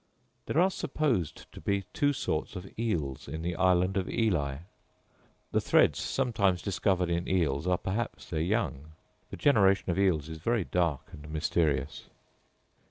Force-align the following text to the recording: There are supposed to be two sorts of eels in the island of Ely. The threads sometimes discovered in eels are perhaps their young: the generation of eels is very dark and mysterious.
There 0.47 0.59
are 0.59 0.71
supposed 0.71 1.45
to 1.51 1.61
be 1.61 1.83
two 1.93 2.11
sorts 2.11 2.55
of 2.55 2.67
eels 2.79 3.27
in 3.27 3.43
the 3.43 3.55
island 3.55 3.97
of 3.97 4.09
Ely. 4.09 4.61
The 5.51 5.61
threads 5.61 5.99
sometimes 6.01 6.63
discovered 6.63 7.11
in 7.11 7.27
eels 7.27 7.67
are 7.67 7.77
perhaps 7.77 8.27
their 8.27 8.41
young: 8.41 8.93
the 9.29 9.37
generation 9.37 9.91
of 9.91 9.99
eels 9.99 10.27
is 10.27 10.39
very 10.39 10.63
dark 10.63 11.01
and 11.11 11.31
mysterious. 11.31 12.05